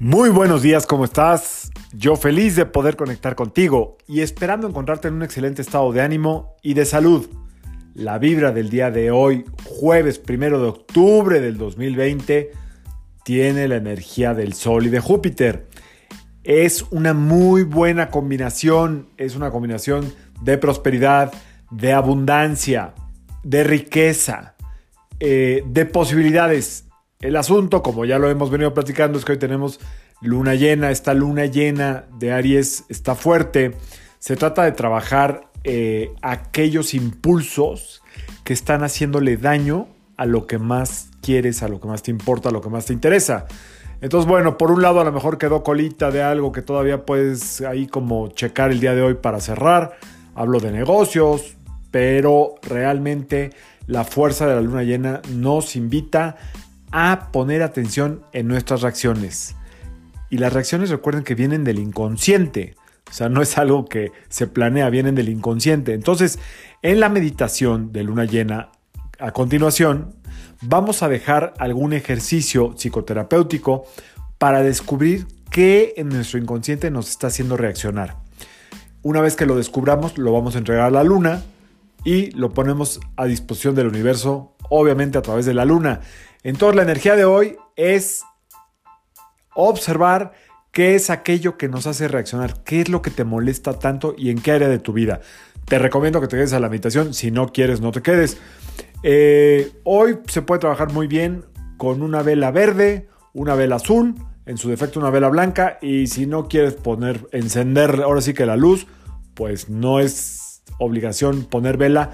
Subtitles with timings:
[0.00, 1.72] Muy buenos días, ¿cómo estás?
[1.92, 6.54] Yo feliz de poder conectar contigo y esperando encontrarte en un excelente estado de ánimo
[6.62, 7.28] y de salud.
[7.94, 12.52] La vibra del día de hoy, jueves primero de octubre del 2020,
[13.24, 15.66] tiene la energía del Sol y de Júpiter.
[16.44, 21.32] Es una muy buena combinación, es una combinación de prosperidad,
[21.72, 22.94] de abundancia,
[23.42, 24.54] de riqueza,
[25.18, 26.87] eh, de posibilidades
[27.20, 29.80] el asunto, como ya lo hemos venido platicando, es que hoy tenemos
[30.20, 30.90] luna llena.
[30.90, 33.74] Esta luna llena de Aries está fuerte.
[34.20, 38.02] Se trata de trabajar eh, aquellos impulsos
[38.44, 42.50] que están haciéndole daño a lo que más quieres, a lo que más te importa,
[42.50, 43.46] a lo que más te interesa.
[44.00, 47.60] Entonces, bueno, por un lado a lo mejor quedó colita de algo que todavía puedes
[47.62, 49.98] ahí como checar el día de hoy para cerrar.
[50.36, 51.56] Hablo de negocios,
[51.90, 53.50] pero realmente
[53.88, 56.36] la fuerza de la luna llena nos invita
[56.90, 59.56] a poner atención en nuestras reacciones.
[60.30, 62.76] Y las reacciones recuerden que vienen del inconsciente.
[63.10, 65.94] O sea, no es algo que se planea, vienen del inconsciente.
[65.94, 66.38] Entonces,
[66.82, 68.70] en la meditación de luna llena,
[69.18, 70.14] a continuación,
[70.62, 73.86] vamos a dejar algún ejercicio psicoterapéutico
[74.38, 78.16] para descubrir qué en nuestro inconsciente nos está haciendo reaccionar.
[79.02, 81.42] Una vez que lo descubramos, lo vamos a entregar a la luna
[82.04, 86.00] y lo ponemos a disposición del universo, obviamente a través de la luna.
[86.48, 88.24] Entonces la energía de hoy es
[89.54, 90.32] observar
[90.72, 94.30] qué es aquello que nos hace reaccionar, qué es lo que te molesta tanto y
[94.30, 95.20] en qué área de tu vida.
[95.66, 98.38] Te recomiendo que te quedes a la meditación, si no quieres no te quedes.
[99.02, 101.44] Eh, hoy se puede trabajar muy bien
[101.76, 104.14] con una vela verde, una vela azul,
[104.46, 108.46] en su defecto una vela blanca y si no quieres poner, encender ahora sí que
[108.46, 108.86] la luz,
[109.34, 112.12] pues no es obligación poner vela,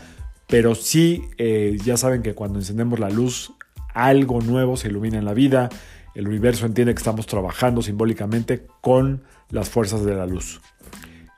[0.48, 3.52] pero sí eh, ya saben que cuando encendemos la luz
[3.94, 5.70] algo nuevo se ilumina en la vida,
[6.14, 10.60] el universo entiende que estamos trabajando simbólicamente con las fuerzas de la luz.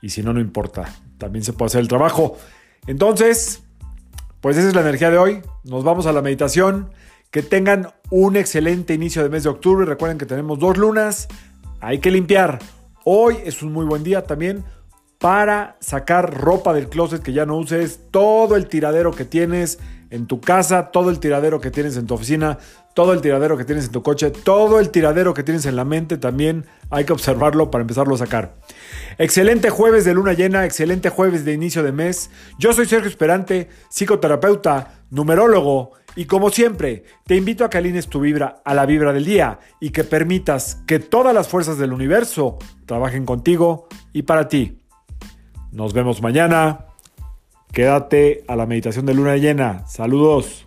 [0.01, 2.37] Y si no, no importa, también se puede hacer el trabajo.
[2.85, 3.63] Entonces,
[4.41, 5.41] pues esa es la energía de hoy.
[5.63, 6.89] Nos vamos a la meditación.
[7.31, 9.85] Que tengan un excelente inicio de mes de octubre.
[9.85, 11.27] Recuerden que tenemos dos lunas.
[11.81, 12.59] Hay que limpiar.
[13.03, 14.63] Hoy es un muy buen día también
[15.19, 19.79] para sacar ropa del closet que ya no uses, todo el tiradero que tienes
[20.09, 22.59] en tu casa, todo el tiradero que tienes en tu oficina,
[22.93, 25.85] todo el tiradero que tienes en tu coche, todo el tiradero que tienes en la
[25.85, 28.55] mente también hay que observarlo para empezarlo a sacar.
[29.17, 32.29] Excelente jueves de luna llena, excelente jueves de inicio de mes.
[32.57, 38.19] Yo soy Sergio Esperante, psicoterapeuta, numerólogo y como siempre, te invito a que alines tu
[38.19, 42.57] vibra a la vibra del día y que permitas que todas las fuerzas del universo
[42.87, 44.79] trabajen contigo y para ti.
[45.71, 46.85] Nos vemos mañana.
[47.71, 49.85] Quédate a la meditación de luna llena.
[49.87, 50.66] Saludos.